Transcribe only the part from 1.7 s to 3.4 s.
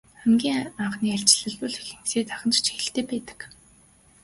ихэнхдээ тагнах чиглэлтэй байдаг.